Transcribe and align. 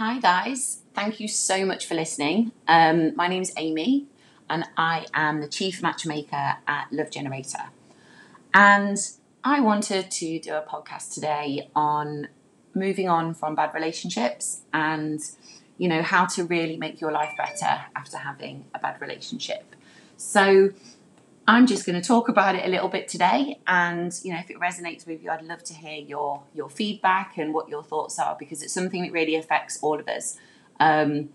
Hi, 0.00 0.18
guys. 0.18 0.80
Thank 0.94 1.20
you 1.20 1.28
so 1.28 1.66
much 1.66 1.84
for 1.84 1.94
listening. 1.94 2.52
Um, 2.66 3.14
my 3.16 3.28
name 3.28 3.42
is 3.42 3.52
Amy, 3.58 4.06
and 4.48 4.64
I 4.74 5.04
am 5.12 5.42
the 5.42 5.46
Chief 5.46 5.82
Matchmaker 5.82 6.56
at 6.66 6.86
Love 6.90 7.10
Generator. 7.10 7.64
And 8.54 8.96
I 9.44 9.60
wanted 9.60 10.10
to 10.10 10.38
do 10.38 10.54
a 10.54 10.62
podcast 10.62 11.12
today 11.12 11.68
on 11.76 12.28
moving 12.72 13.10
on 13.10 13.34
from 13.34 13.54
bad 13.54 13.74
relationships 13.74 14.62
and, 14.72 15.20
you 15.76 15.86
know, 15.86 16.00
how 16.00 16.24
to 16.28 16.44
really 16.44 16.78
make 16.78 17.02
your 17.02 17.12
life 17.12 17.34
better 17.36 17.82
after 17.94 18.16
having 18.16 18.64
a 18.74 18.78
bad 18.78 19.02
relationship. 19.02 19.74
So, 20.16 20.70
I'm 21.50 21.66
just 21.66 21.84
going 21.84 22.00
to 22.00 22.06
talk 22.06 22.28
about 22.28 22.54
it 22.54 22.64
a 22.64 22.68
little 22.68 22.88
bit 22.88 23.08
today, 23.08 23.58
and 23.66 24.16
you 24.22 24.32
know, 24.32 24.38
if 24.38 24.50
it 24.50 24.60
resonates 24.60 25.04
with 25.04 25.20
you, 25.20 25.30
I'd 25.30 25.42
love 25.42 25.64
to 25.64 25.74
hear 25.74 25.98
your 25.98 26.44
your 26.54 26.70
feedback 26.70 27.36
and 27.38 27.52
what 27.52 27.68
your 27.68 27.82
thoughts 27.82 28.20
are 28.20 28.36
because 28.38 28.62
it's 28.62 28.72
something 28.72 29.02
that 29.02 29.10
really 29.10 29.34
affects 29.34 29.76
all 29.82 29.98
of 29.98 30.06
us. 30.06 30.38
Um, 30.78 31.30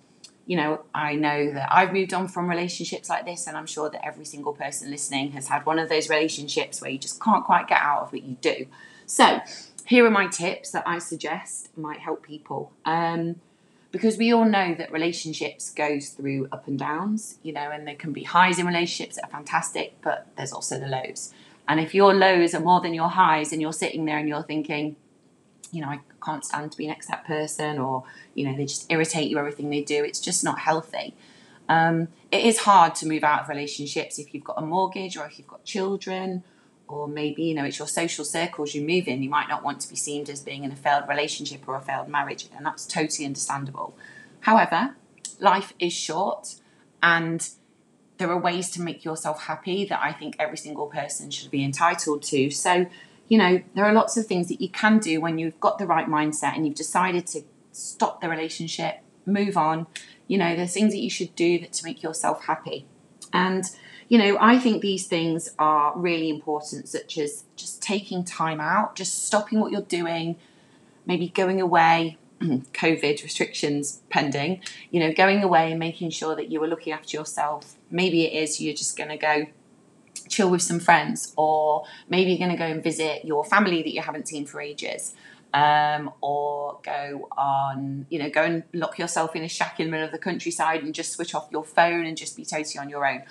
you 0.45 0.55
know, 0.55 0.85
I 0.93 1.15
know 1.15 1.51
that 1.51 1.67
I've 1.69 1.91
moved 1.91 2.13
on 2.13 2.29
from 2.29 2.49
relationships 2.49 3.09
like 3.09 3.25
this, 3.25 3.45
and 3.45 3.57
I'm 3.57 3.65
sure 3.65 3.89
that 3.89 4.05
every 4.05 4.23
single 4.23 4.53
person 4.53 4.89
listening 4.89 5.33
has 5.33 5.49
had 5.49 5.65
one 5.65 5.79
of 5.79 5.89
those 5.89 6.09
relationships 6.09 6.81
where 6.81 6.89
you 6.89 6.97
just 6.97 7.21
can't 7.21 7.43
quite 7.43 7.67
get 7.67 7.81
out 7.81 8.03
of 8.03 8.13
it. 8.13 8.23
You 8.23 8.37
do. 8.39 8.67
So, 9.05 9.41
here 9.85 10.05
are 10.05 10.11
my 10.11 10.27
tips 10.27 10.71
that 10.71 10.87
I 10.87 10.99
suggest 10.99 11.77
might 11.77 11.99
help 11.99 12.23
people. 12.23 12.71
Um, 12.85 13.41
because 13.95 14.17
we 14.17 14.33
all 14.33 14.43
know 14.43 14.75
that 14.75 14.91
relationships 14.91 15.69
goes 15.69 16.09
through 16.09 16.49
up 16.51 16.67
and 16.67 16.77
downs, 16.77 17.39
you 17.43 17.53
know, 17.53 17.71
and 17.71 17.87
there 17.87 17.95
can 17.95 18.11
be 18.11 18.23
highs 18.23 18.59
in 18.59 18.65
relationships 18.65 19.15
that 19.15 19.23
are 19.23 19.29
fantastic, 19.29 19.93
but 20.01 20.27
there's 20.35 20.51
also 20.51 20.77
the 20.77 20.85
lows. 20.85 21.33
And 21.65 21.79
if 21.79 21.95
your 21.95 22.13
lows 22.13 22.53
are 22.53 22.59
more 22.59 22.81
than 22.81 22.93
your 22.93 23.07
highs, 23.07 23.53
and 23.53 23.61
you're 23.61 23.71
sitting 23.71 24.03
there 24.03 24.17
and 24.17 24.27
you're 24.27 24.43
thinking, 24.43 24.97
you 25.71 25.79
know, 25.79 25.87
I 25.87 26.01
can't 26.21 26.43
stand 26.43 26.73
to 26.73 26.77
be 26.77 26.87
next 26.87 27.05
to 27.05 27.11
that 27.13 27.25
person, 27.25 27.79
or 27.79 28.03
you 28.33 28.45
know, 28.45 28.57
they 28.57 28.65
just 28.65 28.85
irritate 28.91 29.29
you, 29.29 29.39
everything 29.39 29.69
they 29.69 29.81
do, 29.81 30.03
it's 30.03 30.19
just 30.19 30.43
not 30.43 30.59
healthy. 30.59 31.15
Um, 31.69 32.09
it 32.33 32.45
is 32.45 32.59
hard 32.59 32.95
to 32.95 33.07
move 33.07 33.23
out 33.23 33.43
of 33.43 33.47
relationships 33.47 34.19
if 34.19 34.33
you've 34.33 34.43
got 34.43 34.61
a 34.61 34.65
mortgage 34.65 35.15
or 35.15 35.25
if 35.25 35.39
you've 35.39 35.47
got 35.47 35.63
children 35.63 36.43
or 36.87 37.07
maybe 37.07 37.43
you 37.43 37.53
know 37.53 37.63
it's 37.63 37.79
your 37.79 37.87
social 37.87 38.23
circles 38.23 38.75
you 38.75 38.81
move 38.81 39.07
in 39.07 39.23
you 39.23 39.29
might 39.29 39.49
not 39.49 39.63
want 39.63 39.79
to 39.79 39.89
be 39.89 39.95
seen 39.95 40.29
as 40.29 40.41
being 40.41 40.63
in 40.63 40.71
a 40.71 40.75
failed 40.75 41.07
relationship 41.07 41.67
or 41.67 41.75
a 41.75 41.81
failed 41.81 42.07
marriage 42.07 42.47
and 42.55 42.65
that's 42.65 42.85
totally 42.85 43.25
understandable. 43.25 43.95
However 44.41 44.95
life 45.39 45.73
is 45.79 45.93
short 45.93 46.55
and 47.01 47.49
there 48.17 48.29
are 48.29 48.39
ways 48.39 48.69
to 48.69 48.81
make 48.81 49.03
yourself 49.03 49.43
happy 49.43 49.83
that 49.83 49.99
i 50.01 50.13
think 50.13 50.33
every 50.39 50.55
single 50.55 50.87
person 50.87 51.29
should 51.29 51.51
be 51.51 51.63
entitled 51.63 52.23
to. 52.23 52.49
So 52.49 52.87
you 53.27 53.37
know 53.37 53.61
there 53.73 53.85
are 53.85 53.93
lots 53.93 54.17
of 54.17 54.27
things 54.27 54.47
that 54.49 54.61
you 54.61 54.69
can 54.69 54.99
do 54.99 55.19
when 55.19 55.37
you've 55.37 55.59
got 55.59 55.77
the 55.77 55.87
right 55.87 56.07
mindset 56.07 56.55
and 56.55 56.65
you've 56.65 56.75
decided 56.75 57.27
to 57.27 57.41
stop 57.71 58.21
the 58.21 58.29
relationship 58.29 58.99
move 59.25 59.57
on. 59.57 59.87
You 60.27 60.37
know 60.37 60.55
there's 60.55 60.73
things 60.73 60.93
that 60.93 60.99
you 60.99 61.09
should 61.09 61.35
do 61.35 61.59
that 61.59 61.73
to 61.73 61.83
make 61.83 62.03
yourself 62.03 62.45
happy. 62.45 62.85
And 63.33 63.65
you 64.07 64.17
know, 64.17 64.37
I 64.39 64.59
think 64.59 64.81
these 64.81 65.07
things 65.07 65.49
are 65.57 65.93
really 65.97 66.29
important, 66.29 66.87
such 66.87 67.17
as 67.17 67.43
just 67.55 67.81
taking 67.81 68.23
time 68.23 68.61
out, 68.61 68.95
just 68.95 69.25
stopping 69.25 69.59
what 69.59 69.71
you're 69.71 69.81
doing, 69.81 70.35
maybe 71.05 71.29
going 71.29 71.59
away, 71.59 72.17
COVID 72.39 73.23
restrictions 73.23 74.01
pending, 74.09 74.61
you 74.91 74.99
know, 74.99 75.11
going 75.11 75.43
away 75.43 75.71
and 75.71 75.79
making 75.79 76.11
sure 76.11 76.35
that 76.35 76.51
you 76.51 76.63
are 76.63 76.67
looking 76.67 76.93
after 76.93 77.17
yourself. 77.17 77.77
Maybe 77.89 78.25
it 78.25 78.33
is 78.33 78.61
you're 78.61 78.75
just 78.75 78.95
going 78.95 79.09
to 79.09 79.17
go 79.17 79.47
chill 80.29 80.49
with 80.49 80.61
some 80.61 80.79
friends, 80.79 81.33
or 81.35 81.85
maybe 82.07 82.31
you're 82.31 82.39
going 82.47 82.51
to 82.51 82.57
go 82.57 82.65
and 82.65 82.83
visit 82.83 83.25
your 83.25 83.43
family 83.43 83.81
that 83.81 83.93
you 83.93 84.01
haven't 84.01 84.27
seen 84.27 84.45
for 84.45 84.61
ages. 84.61 85.15
Um, 85.53 86.11
or 86.19 86.79
go 86.83 87.29
on, 87.37 88.07
you 88.09 88.19
know, 88.19 88.29
go 88.29 88.43
and 88.43 88.63
lock 88.73 88.99
yourself 88.99 89.37
in 89.37 89.43
a 89.43 89.47
shack 89.47 89.79
in 89.79 89.85
the 89.85 89.91
middle 89.91 90.05
of 90.05 90.11
the 90.11 90.17
countryside 90.17 90.83
and 90.83 90.93
just 90.93 91.13
switch 91.13 91.33
off 91.33 91.47
your 91.49 91.63
phone 91.63 92.05
and 92.05 92.17
just 92.17 92.35
be 92.35 92.43
totally 92.43 92.77
on 92.77 92.89
your 92.89 93.07
own 93.07 93.23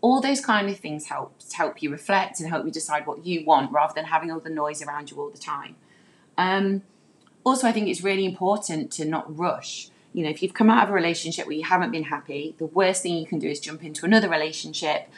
all 0.00 0.20
those 0.20 0.40
kind 0.40 0.68
of 0.68 0.78
things 0.78 1.06
help 1.06 1.34
help 1.52 1.82
you 1.82 1.90
reflect 1.90 2.40
and 2.40 2.48
help 2.48 2.64
you 2.64 2.70
decide 2.70 3.06
what 3.06 3.24
you 3.24 3.44
want 3.44 3.70
rather 3.72 3.92
than 3.94 4.06
having 4.06 4.30
all 4.30 4.40
the 4.40 4.50
noise 4.50 4.82
around 4.82 5.10
you 5.10 5.20
all 5.20 5.30
the 5.30 5.38
time. 5.38 5.76
Um, 6.38 6.82
also, 7.44 7.66
I 7.66 7.72
think 7.72 7.88
it's 7.88 8.02
really 8.02 8.24
important 8.24 8.90
to 8.92 9.04
not 9.04 9.36
rush. 9.38 9.90
You 10.12 10.24
know, 10.24 10.30
if 10.30 10.42
you've 10.42 10.54
come 10.54 10.70
out 10.70 10.84
of 10.84 10.90
a 10.90 10.92
relationship 10.92 11.46
where 11.46 11.56
you 11.56 11.64
haven't 11.64 11.90
been 11.90 12.04
happy, 12.04 12.54
the 12.58 12.66
worst 12.66 13.02
thing 13.02 13.16
you 13.16 13.26
can 13.26 13.38
do 13.38 13.48
is 13.48 13.60
jump 13.60 13.84
into 13.84 14.04
another 14.04 14.28
relationship. 14.28 15.08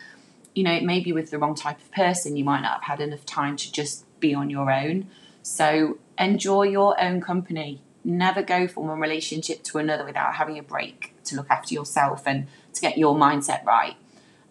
You 0.54 0.64
know, 0.64 0.72
it 0.72 0.84
may 0.84 1.00
be 1.00 1.12
with 1.12 1.30
the 1.30 1.38
wrong 1.38 1.54
type 1.54 1.78
of 1.78 1.90
person. 1.92 2.36
You 2.36 2.44
might 2.44 2.60
not 2.60 2.82
have 2.82 2.98
had 2.98 3.00
enough 3.00 3.24
time 3.24 3.56
to 3.56 3.72
just 3.72 4.04
be 4.20 4.34
on 4.34 4.50
your 4.50 4.70
own. 4.70 5.08
So 5.42 5.98
enjoy 6.18 6.64
your 6.64 7.00
own 7.02 7.20
company. 7.20 7.80
Never 8.04 8.42
go 8.42 8.68
from 8.68 8.88
one 8.88 9.00
relationship 9.00 9.62
to 9.64 9.78
another 9.78 10.04
without 10.04 10.34
having 10.34 10.58
a 10.58 10.62
break 10.62 11.14
to 11.24 11.36
look 11.36 11.50
after 11.50 11.72
yourself 11.72 12.24
and 12.26 12.46
to 12.74 12.80
get 12.80 12.98
your 12.98 13.14
mindset 13.14 13.64
right. 13.64 13.96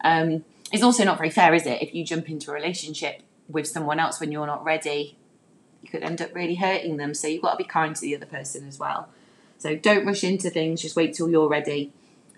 Um, 0.04 0.44
it's 0.72 0.84
also 0.84 1.04
not 1.04 1.18
very 1.18 1.30
fair, 1.30 1.54
is 1.54 1.66
it? 1.66 1.82
If 1.82 1.94
you 1.94 2.06
jump 2.06 2.30
into 2.30 2.52
a 2.52 2.54
relationship 2.54 3.22
with 3.50 3.68
someone 3.68 4.00
else 4.00 4.20
when 4.20 4.32
you're 4.32 4.48
not 4.48 4.64
ready, 4.64 5.18
you 5.82 5.90
could 5.90 6.04
end 6.04 6.22
up 6.22 6.34
really 6.34 6.56
hurting 6.56 6.98
them. 6.98 7.14
So 7.14 7.28
you've 7.28 7.42
got 7.42 7.52
to 7.52 7.58
be 7.58 7.64
kind 7.64 7.96
to 7.96 8.02
the 8.02 8.16
other 8.16 8.26
person 8.26 8.68
as 8.68 8.80
well. 8.80 9.10
So 9.58 9.76
don't 9.76 10.06
rush 10.06 10.24
into 10.24 10.50
things, 10.50 10.82
just 10.82 10.96
wait 10.96 11.14
till 11.14 11.30
you're 11.30 11.50
ready. 11.50 11.92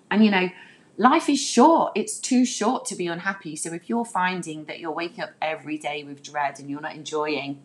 And 0.09 0.25
you 0.25 0.31
know, 0.31 0.49
life 0.97 1.29
is 1.29 1.41
short. 1.41 1.93
It's 1.95 2.17
too 2.17 2.45
short 2.45 2.85
to 2.87 2.95
be 2.95 3.07
unhappy. 3.07 3.55
So 3.55 3.73
if 3.73 3.89
you're 3.89 4.05
finding 4.05 4.65
that 4.65 4.79
you're 4.79 4.91
waking 4.91 5.23
up 5.23 5.31
every 5.41 5.77
day 5.77 6.03
with 6.03 6.23
dread 6.23 6.59
and 6.59 6.69
you're 6.69 6.81
not 6.81 6.95
enjoying 6.95 7.61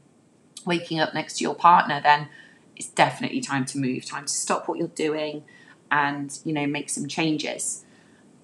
waking 0.64 1.00
up 1.00 1.14
next 1.14 1.38
to 1.38 1.44
your 1.44 1.54
partner, 1.54 2.00
then 2.02 2.28
it's 2.76 2.88
definitely 2.88 3.40
time 3.40 3.64
to 3.66 3.78
move, 3.78 4.04
time 4.04 4.26
to 4.26 4.32
stop 4.32 4.68
what 4.68 4.78
you're 4.78 4.88
doing 4.88 5.44
and, 5.90 6.38
you 6.44 6.52
know, 6.52 6.66
make 6.66 6.90
some 6.90 7.08
changes. 7.08 7.84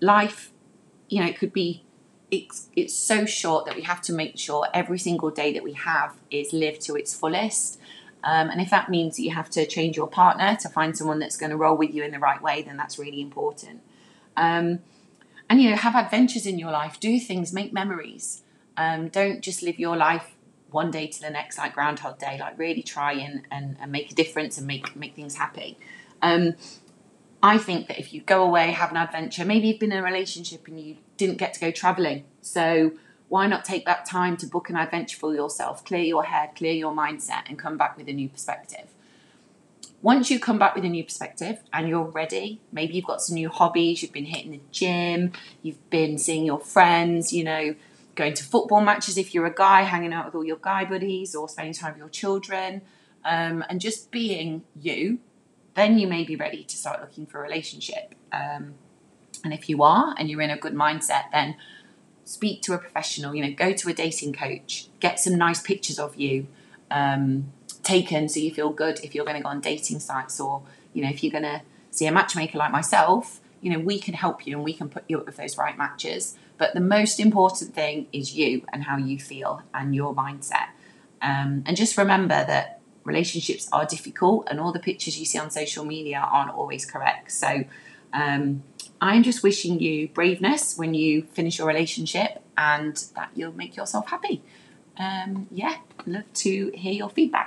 Life 0.01 0.51
you 1.09 1.21
know, 1.21 1.29
it 1.29 1.39
could 1.39 1.53
be 1.53 1.85
it's 2.31 2.69
it's 2.75 2.95
so 2.95 3.27
short 3.27 3.67
that 3.67 3.77
we 3.77 3.83
have 3.83 4.01
to 4.03 4.13
make 4.13 4.39
sure 4.39 4.67
every 4.75 4.99
single 4.99 5.31
day 5.31 5.53
that 5.53 5.63
we 5.63 5.73
have 5.73 6.17
is 6.31 6.53
lived 6.53 6.81
to 6.83 6.95
its 6.97 7.15
fullest. 7.15 7.79
Um, 8.25 8.49
and 8.49 8.61
if 8.61 8.71
that 8.71 8.89
means 8.89 9.17
that 9.17 9.23
you 9.23 9.33
have 9.33 9.51
to 9.51 9.67
change 9.67 9.97
your 9.99 10.07
partner 10.07 10.57
to 10.63 10.69
find 10.71 10.97
someone 10.97 11.19
that's 11.19 11.37
going 11.37 11.51
to 11.51 11.57
roll 11.57 11.77
with 11.77 11.95
you 11.95 12.03
in 12.03 12.11
the 12.11 12.19
right 12.19 12.41
way, 12.41 12.63
then 12.63 12.79
that's 12.79 12.99
really 12.99 13.21
important. 13.21 13.83
Um, 14.35 14.79
and 15.51 15.61
you 15.61 15.71
know, 15.71 15.77
have 15.77 15.95
adventures 15.95 16.47
in 16.47 16.59
your 16.59 16.71
life, 16.71 16.99
do 16.99 17.21
things, 17.21 17.53
make 17.53 17.73
memories. 17.73 18.43
Um, 18.79 19.09
don't 19.09 19.43
just 19.43 19.63
live 19.63 19.79
your 19.79 19.97
life 19.97 20.35
one 20.71 20.91
day 20.91 21.07
to 21.07 21.21
the 21.21 21.31
next 21.31 21.59
like 21.59 21.75
Groundhog 21.75 22.19
Day. 22.19 22.39
Like 22.41 22.59
really 22.59 22.83
try 22.83 23.13
and, 23.13 23.43
and, 23.51 23.77
and 23.79 23.93
make 23.93 24.11
a 24.11 24.15
difference 24.15 24.57
and 24.57 24.67
make 24.67 24.97
make 24.97 25.15
things 25.15 25.37
happy. 25.37 25.79
Um, 26.23 26.55
I 27.45 27.59
think 27.59 27.89
that 27.89 27.99
if 27.99 28.15
you 28.15 28.23
go 28.23 28.43
away, 28.43 28.71
have 28.71 28.91
an 28.91 28.97
adventure, 28.97 29.45
maybe 29.45 29.69
you've 29.69 29.79
been 29.79 29.93
in 29.93 29.99
a 29.99 30.03
relationship 30.03 30.67
and 30.67 30.81
you 30.81 30.97
didn't 31.19 31.37
get 31.37 31.53
to 31.53 31.61
go 31.61 31.71
traveling. 31.71 32.25
So 32.41 32.93
why 33.29 33.47
not 33.47 33.67
take 33.67 33.85
that 33.85 34.07
time 34.07 34.39
to 34.39 34.47
book 34.47 34.71
an 34.71 34.77
adventure 34.77 35.19
for 35.19 35.35
yourself, 35.35 35.85
clear 35.85 36.01
your 36.01 36.25
head, 36.25 36.55
clear 36.57 36.73
your 36.73 36.95
mindset, 36.95 37.43
and 37.47 37.59
come 37.59 37.77
back 37.77 37.99
with 37.99 38.09
a 38.09 38.15
new 38.15 38.31
perspective? 38.31 38.87
Once 40.01 40.31
you 40.31 40.41
come 40.41 40.59
back 40.59 40.75
with 40.75 40.87
a 40.87 40.89
new 40.89 41.05
perspective 41.05 41.59
and 41.71 41.87
you're 41.87 42.05
ready, 42.05 42.63
maybe 42.73 42.95
you've 42.95 43.05
got 43.05 43.21
some 43.21 43.35
new 43.35 43.51
hobbies, 43.51 44.01
you've 44.01 44.13
been 44.13 44.25
hitting 44.25 44.53
the 44.53 44.61
gym, 44.73 45.31
you've 45.61 45.91
been 45.91 46.17
seeing 46.17 46.47
your 46.47 46.61
friends, 46.61 47.31
you 47.31 47.45
know, 47.45 47.75
going 48.15 48.33
to 48.33 48.43
football 48.43 48.81
matches 48.81 49.19
if 49.19 49.35
you're 49.35 49.45
a 49.45 49.55
guy, 49.55 49.83
hanging 49.83 50.15
out 50.15 50.25
with 50.25 50.35
all 50.35 50.47
your 50.47 50.57
guy 50.63 50.87
buddies, 50.87 51.35
or 51.35 51.47
spending 51.51 51.75
time 51.75 51.93
with 51.93 51.99
your 51.99 52.09
children, 52.09 52.81
um, 53.23 53.63
and 53.69 53.83
just 53.83 54.11
being 54.11 54.63
you 54.81 55.19
then 55.75 55.99
you 55.99 56.07
may 56.07 56.25
be 56.25 56.37
ready 56.37 56.63
to 56.65 56.77
start 56.77 57.01
looking 57.01 57.27
for 57.27 57.39
a 57.39 57.43
relationship. 57.43 58.15
Um, 58.33 58.75
and 59.43 59.53
if 59.53 59.69
you 59.69 59.83
are 59.83 60.15
and 60.19 60.31
you're 60.31 60.41
in 60.41 60.51
a 60.51 60.57
good 60.57 60.75
mindset, 60.75 61.31
then 61.33 61.57
speak 62.25 62.63
to 62.63 62.73
a 62.73 62.79
professional, 62.79 63.35
you 63.35 63.45
know, 63.45 63.53
go 63.53 63.73
to 63.73 63.89
a 63.91 63.93
dating 63.93 64.33
coach, 64.33 64.89
get 65.01 65.21
some 65.21 65.37
nice 65.37 65.61
pictures 65.61 65.99
of 65.99 66.17
you 66.17 66.47
um, 66.91 67.53
taken 67.83 68.29
so 68.29 68.41
you 68.41 68.53
feel 68.53 68.71
good 68.71 69.01
if 69.03 69.15
you're 69.15 69.25
going 69.25 69.37
to 69.37 69.43
go 69.43 69.49
on 69.49 69.61
dating 69.61 70.01
sites 70.01 70.41
or, 70.41 70.63
you 70.93 71.03
know, 71.03 71.11
if 71.11 71.23
you're 71.23 71.33
going 71.33 71.45
to 71.45 71.61
see 71.91 72.07
a 72.07 72.13
matchmaker 72.13 72.59
like 72.59 72.73
myself, 72.73 73.41
you 73.61 73.71
know, 73.73 73.79
we 73.79 73.99
can 73.99 74.15
help 74.15 74.47
you 74.47 74.57
and 74.57 74.65
we 74.65 74.73
can 74.73 74.89
put 74.89 75.05
you 75.09 75.19
up 75.19 75.27
with 75.27 75.37
those 75.37 75.59
right 75.59 75.77
matches. 75.77 76.37
But 76.57 76.75
the 76.75 76.81
most 76.81 77.19
important 77.19 77.75
thing 77.75 78.07
is 78.13 78.35
you 78.35 78.63
and 78.73 78.85
how 78.85 78.97
you 78.97 79.19
feel 79.19 79.63
and 79.73 79.95
your 79.95 80.15
mindset. 80.15 80.69
Um, 81.21 81.65
and 81.67 81.77
just 81.77 81.97
remember 81.97 82.45
that 82.45 82.81
relationships 83.05 83.69
are 83.73 83.85
difficult 83.85 84.49
and 84.51 84.59
all 84.61 84.73
the 84.73 84.79
pictures 84.79 85.19
you 85.19 85.25
see 85.25 85.39
on 85.39 85.51
social 85.51 85.85
media 85.85 86.19
aren't 86.19 86.53
always 86.53 86.85
correct. 86.85 87.31
So 87.33 87.65
um, 88.13 88.63
I'm 89.01 89.23
just 89.23 89.43
wishing 89.43 89.81
you 89.81 90.09
braveness 90.09 90.79
when 90.79 90.95
you 90.95 91.23
finish 91.23 91.59
your 91.59 91.67
relationship 91.67 92.43
and 92.57 92.97
that 93.15 93.31
you'll 93.35 93.53
make 93.53 93.77
yourself 93.77 94.09
happy. 94.09 94.43
Um, 94.99 95.49
yeah, 95.51 95.77
love 96.07 96.33
to 96.35 96.71
hear 96.75 96.93
your 96.93 97.11
feedback. 97.11 97.43